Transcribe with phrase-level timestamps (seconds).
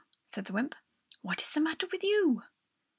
[0.29, 0.73] said the wymp.
[1.21, 2.41] "What is the matter with you?"